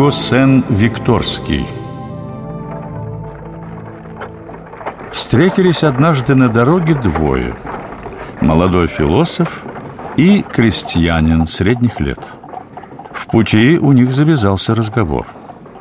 [0.00, 1.66] Гюго Сен-Викторский
[5.12, 7.54] Встретились однажды на дороге двое.
[8.40, 9.62] Молодой философ
[10.16, 12.18] и крестьянин средних лет.
[13.12, 15.26] В пути у них завязался разговор.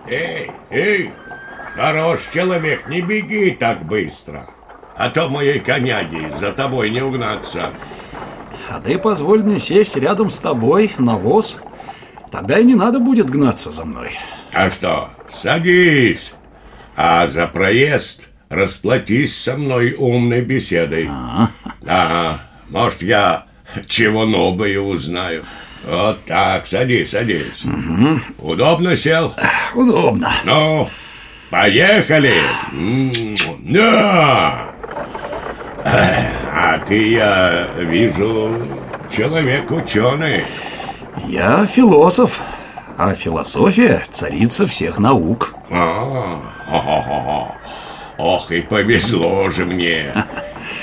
[0.10, 1.14] Эй, эй,
[1.78, 4.50] хорош человек, не беги так быстро
[4.98, 7.72] А то моей коняги за тобой не угнаться.
[8.70, 11.62] А ты позволь мне сесть рядом с тобой на воз
[12.32, 14.12] Тогда и не надо будет гнаться за мной.
[14.54, 16.34] А что, садись
[16.96, 21.08] А за проезд расплатись со мной умной беседой.
[21.10, 21.50] А,
[21.88, 23.46] Ага, может я
[23.88, 25.44] чего новое узнаю?
[25.86, 27.64] Вот так, садись, садись.
[28.40, 29.34] Удобно сел?
[29.74, 30.32] Удобно.
[30.44, 30.90] Ну,
[31.50, 32.34] поехали.
[32.74, 33.12] М,
[33.60, 34.66] Да.
[35.86, 38.52] А ты, я вижу,
[39.16, 40.44] человек ученый
[41.30, 42.42] Я философ
[42.98, 46.42] А философия царица всех наук А.
[48.18, 50.08] Ох, и повезло же мне.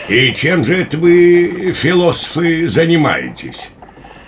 [0.09, 3.71] И чем же это вы, философы, занимаетесь?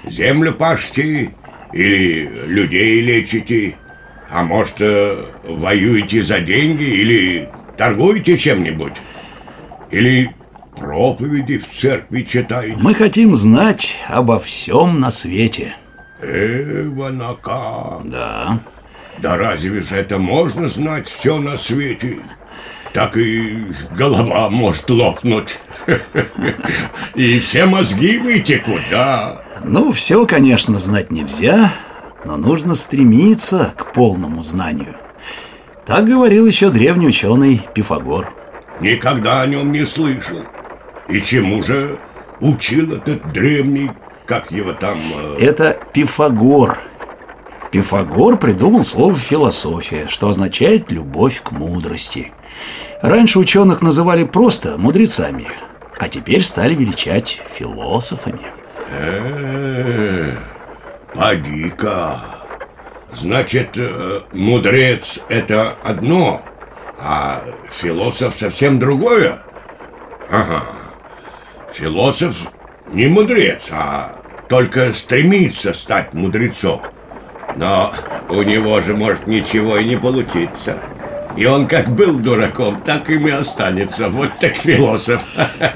[0.06, 1.30] Землю пашете
[1.72, 3.76] или людей лечите?
[4.28, 8.94] А может, э, воюете за деньги или торгуете чем-нибудь?
[9.92, 10.32] Или
[10.76, 12.76] проповеди в церкви читаете?
[12.80, 15.76] Мы хотим знать обо всем на свете
[16.22, 18.00] Эванака.
[18.04, 18.58] Да
[19.18, 22.18] Да разве же это можно знать все на свете?
[22.92, 23.66] Так и
[23.96, 25.58] голова может лопнуть.
[27.14, 29.42] И все мозги вытекут, да.
[29.62, 31.72] Ну, все, конечно, знать нельзя
[32.24, 34.96] Но нужно стремиться к полному знанию
[35.86, 38.32] Так говорил еще древний ученый Пифагор
[38.80, 40.42] Никогда о нем не слышал.
[41.08, 41.98] И чему же
[42.40, 43.90] учил этот древний,
[44.28, 44.98] как его там...
[45.16, 46.78] э, Это Пифагор
[47.72, 52.32] Пифагор придумал слово «философия», что означает «любовь к мудрости».
[53.02, 55.48] Раньше ученых называли просто мудрецами,
[55.98, 58.40] а теперь стали величать философами.
[58.90, 60.34] э,
[61.14, 62.20] Поди-ка.
[63.12, 63.76] Значит,
[64.32, 66.42] мудрец– это одно,
[66.98, 69.42] а философ совсем другое?
[70.30, 70.62] Ага.
[71.72, 72.36] Философ
[72.92, 74.17] не мудрец, а
[74.48, 76.82] только стремится стать мудрецом.
[77.56, 77.92] Но
[78.28, 80.78] у него же может ничего и не получиться.
[81.36, 84.08] И он как был дураком, так им и останется.
[84.08, 85.22] Вот так философ.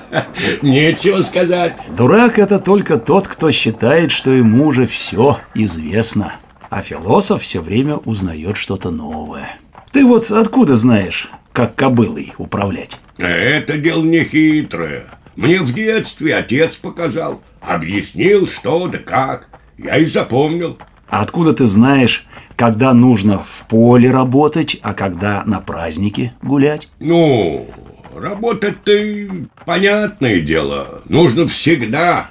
[0.62, 1.76] Нечего сказать.
[1.96, 6.34] Дурак– это только тот, кто считает, что ему уже все известно.
[6.68, 9.56] А философ все время узнает что-то новое.
[9.92, 12.98] Ты вот откуда знаешь, как кобылой управлять?
[13.18, 15.04] Это дело не хитрое.
[15.36, 17.42] Мне в детстве отец показал.
[17.60, 19.48] Объяснил, что да как.
[19.78, 20.78] Я и запомнил.
[21.08, 22.26] А откуда ты знаешь,
[22.56, 26.88] когда нужно в поле работать, а когда на празднике гулять?
[27.00, 27.68] Ну,
[28.14, 31.02] работать-то понятное дело.
[31.08, 32.30] Нужно всегда.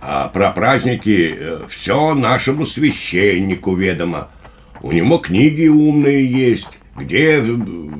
[0.00, 4.28] А про праздники все нашему священнику ведомо.
[4.80, 7.42] У него книги умные есть, где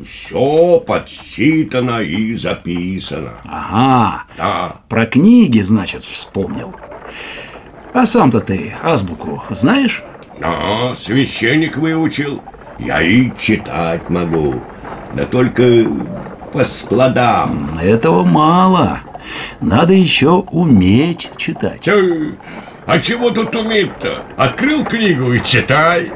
[0.09, 3.31] все подсчитано и записано.
[3.45, 4.77] Ага, Да.
[4.89, 6.75] про книги, значит, вспомнил.
[7.95, 10.03] А сам-то ты азбуку знаешь?
[10.43, 12.43] А, священник выучил.
[12.79, 14.63] Я и читать могу.
[15.15, 15.85] Да только
[16.53, 17.77] по складам.
[17.83, 19.01] Этого мало.
[19.61, 21.89] Надо еще уметь читать.
[22.87, 24.23] А чего тут уметь-то?
[24.37, 26.11] Открыл книгу и читай.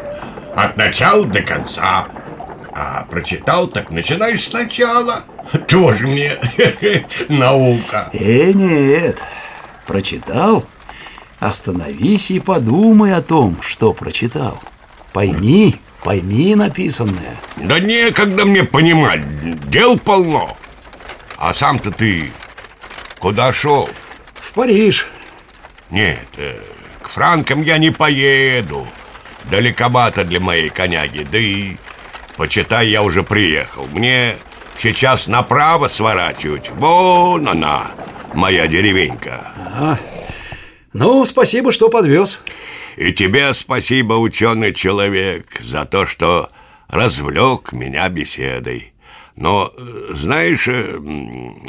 [0.54, 2.06] От начала до конца.
[2.74, 5.24] А прочитал, так начинаешь сначала.
[5.68, 6.38] Тоже мне
[7.28, 8.08] наука.
[8.12, 9.22] Э, нет.
[9.86, 10.64] Прочитал?
[11.38, 14.62] Остановись и подумай о том, что прочитал.
[15.12, 17.36] Пойми, пойми написанное.
[17.56, 20.56] Да некогда мне понимать, дел полно.
[21.36, 22.30] А сам-то ты
[23.18, 23.90] куда шел?
[24.40, 25.08] В Париж.
[25.90, 26.58] Нет, э,
[27.02, 28.86] к франкам я не поеду.
[29.50, 31.26] Далековато для моей коняги.
[31.30, 31.76] Да и,
[32.42, 33.86] почитай, я уже приехал.
[33.86, 34.34] Мне
[34.76, 36.70] сейчас направо сворачивать.
[36.70, 37.92] Вон она,
[38.34, 40.00] моя деревенька.
[40.92, 42.40] Ну, спасибо, что подвез.
[42.96, 46.50] И тебе спасибо, ученый человек, за то, что
[46.88, 48.92] развлек меня беседой.
[49.36, 50.98] Но, э, знаешь, э,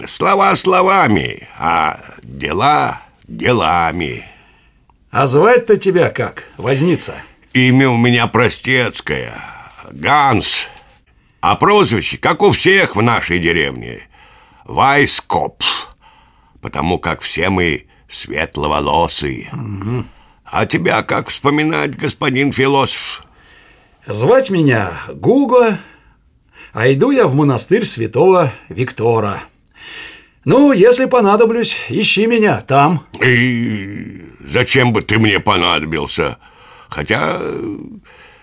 [0.07, 4.25] слова словами, а дела делами.
[5.11, 7.13] А звать-то тебя как, возница?
[7.53, 9.52] Имя у меня простецкое,
[9.93, 10.67] Ганс.
[11.41, 14.07] А прозвище, как у всех в нашей деревне,
[14.65, 15.89] Вайскопф.
[16.61, 19.51] Потому как все мы светловолосые.
[20.45, 23.23] А тебя как вспоминать, господин философ?
[24.05, 25.77] Звать меня Гуго,
[26.73, 29.43] а иду я в монастырь святого Виктора.
[30.45, 33.05] Ну, если понадоблюсь, ищи меня там.
[33.23, 36.37] И зачем бы ты мне понадобился?
[36.89, 37.39] Хотя,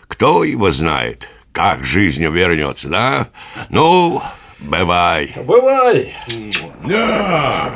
[0.08, 3.28] кто его знает, как жизнь вернется, да?
[3.68, 4.22] Ну,
[4.60, 5.34] бывай.
[5.44, 6.14] Бывай.
[6.86, 7.70] Да.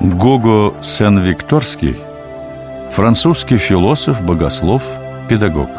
[0.00, 1.96] Гого Сен-Викторский–
[2.92, 4.82] французский философ, богослов,
[5.28, 5.70] педагог.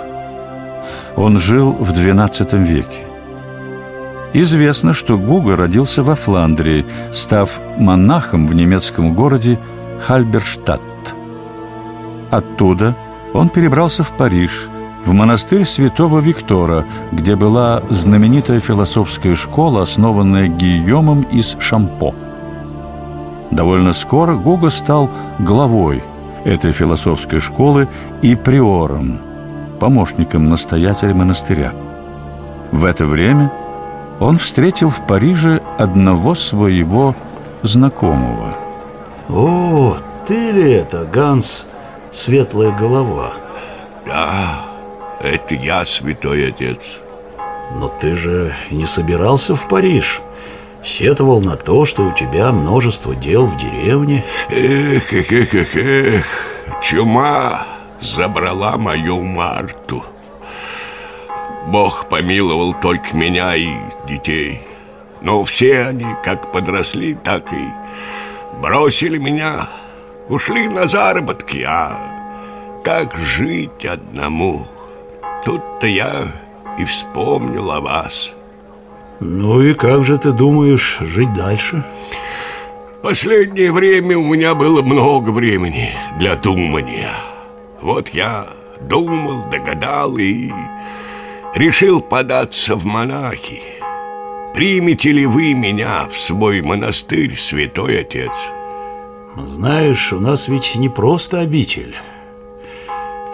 [1.15, 3.05] Он жил в XII веке.
[4.33, 9.59] Известно, что Гуго родился во Фландрии, став монахом в немецком городе
[10.01, 10.81] Хальберштадт.
[12.29, 12.95] Оттуда
[13.33, 14.67] он перебрался в Париж,
[15.05, 22.13] в монастырь святого Виктора, где была знаменитая философская школа, основанная Гийомом из Шампо–
[23.51, 25.09] Довольно скоро Гуго стал
[25.39, 26.03] главой
[26.45, 27.87] этой философской школы
[28.21, 29.19] и приором,
[29.79, 31.73] помощником настоятеля монастыря.
[32.71, 33.51] В это время
[34.19, 37.15] он встретил в Париже одного своего
[37.63, 38.55] знакомого.
[39.29, 39.97] О,
[40.27, 41.65] ты ли это, Ганс,
[42.11, 43.31] светлая голова?
[44.05, 44.68] Да,
[45.21, 46.99] это я, святой отец.
[47.75, 50.21] Но ты же не собирался в Париж.
[50.83, 54.23] Сетовал на то, что у тебя множество дел в деревне.
[54.49, 56.25] Эх, эх, эх, эх, эх
[56.81, 57.65] Чума
[57.99, 60.03] забрала мою Марту.
[61.67, 63.69] Бог помиловал только меня и
[64.07, 64.61] детей.
[65.21, 67.67] Но все они, как подросли, так и
[68.61, 69.67] бросили меня.
[70.29, 74.67] Ушли на заработки, а как жить одному?
[75.43, 76.27] Тут-то я
[76.77, 78.33] и вспомнил о вас
[79.19, 81.83] ну и как же ты думаешь жить дальше?
[83.03, 87.11] Последнее время у меня было много времени для думания
[87.81, 88.47] Вот я
[88.81, 90.51] думал, догадал и
[91.53, 93.61] решил податься в монахи
[94.53, 98.31] Примете ли вы меня в свой монастырь, святой отец?
[99.37, 101.95] Знаешь, у нас ведь не просто обитель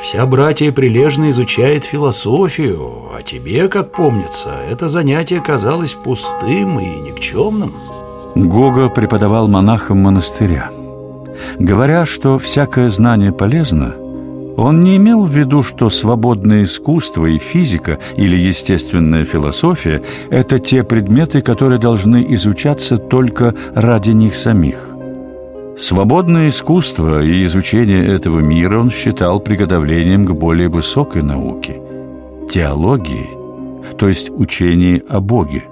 [0.05, 7.73] Вся братья прилежно изучает философию, а тебе, как помнится, это занятие казалось пустым и никчемным.
[8.35, 10.69] Гога преподавал монахам монастыря.
[11.57, 13.95] Говоря, что всякое знание полезно,
[14.57, 20.83] он не имел в виду, что свободное искусство и физика или естественная философия– это те
[20.83, 24.94] предметы, которые должны изучаться только ради них самих.
[25.77, 31.81] Свободное искусство и изучение этого мира он считал приготовлением к более высокой науке–
[32.49, 33.29] теологии,
[33.97, 35.65] то есть учении о Боге.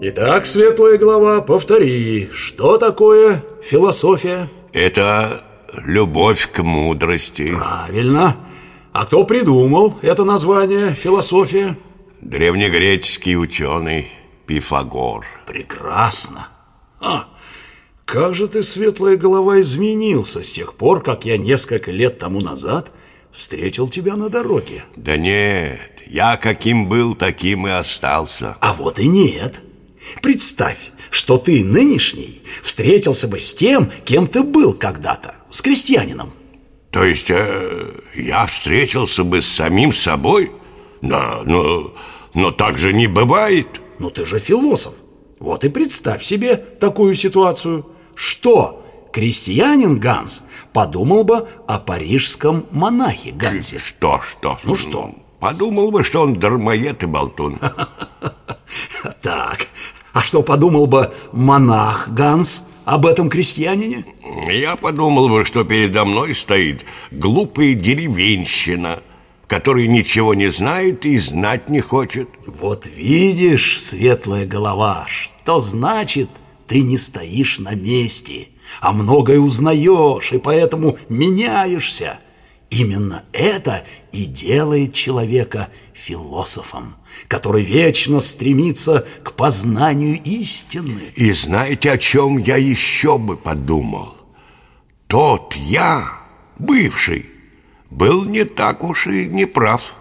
[0.00, 4.48] Итак, светлая глава, повтори, что такое философия?
[4.72, 5.42] Это
[5.86, 8.36] любовь к мудрости Правильно.
[8.92, 11.76] А кто придумал это название философия?
[12.22, 14.10] Древнегреческий ученый
[14.46, 16.48] Пифагор Прекрасно.
[17.00, 17.26] А,
[18.08, 22.90] как же ты, светлая голова, изменился с тех пор, как я несколько лет тому назад
[23.32, 24.84] встретил тебя на дороге?
[24.96, 29.60] Да нет, я каким был, таким и остался А вот и нет.
[30.22, 30.78] Представь,
[31.10, 36.32] что ты нынешний встретился бы с тем, кем ты был когда-то, с крестьянином.
[36.90, 40.50] То есть э, я встретился бы с самим собой?
[41.02, 41.94] Да, но,
[42.32, 44.94] но так же не бывает Ну ты же философ.
[45.40, 47.86] Вот и представь себе такую ситуацию–
[48.18, 53.78] что крестьянин Ганс подумал бы о парижском монахе Гансе?
[53.78, 54.58] Что, что?
[54.64, 55.12] Ну что?
[55.38, 57.60] Подумал бы, что он дармоед и болтун
[59.22, 59.68] Так,
[60.12, 64.04] а что подумал бы монах Ганс об этом крестьянине?
[64.50, 68.98] Я подумал бы, что передо мной стоит глупая деревенщина
[69.46, 76.28] Который ничего не знает и знать не хочет Вот видишь, светлая голова, что значит
[76.68, 82.20] ты не стоишь на месте, а многое узнаешь, и поэтому меняешься.
[82.70, 86.96] Именно это и делает человека философом,
[87.26, 91.04] который вечно стремится к познанию истины.
[91.16, 94.14] И знаете, о чем я еще бы подумал?
[95.06, 96.20] Тот я,
[96.58, 97.24] бывший,
[97.88, 99.94] был не так уж и не прав.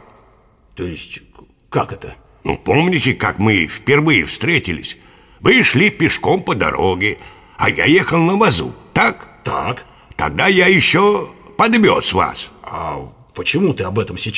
[0.75, 1.21] То есть,
[1.69, 2.15] как это?
[2.43, 4.97] Ну, помните, как мы впервые встретились?
[5.39, 7.17] Вы шли пешком по дороге,
[7.58, 9.27] а я ехал на вазу, так?
[9.44, 9.86] Так.
[10.15, 12.51] Тогда я еще подвез вас.
[12.63, 14.36] А почему ты об этом сейчас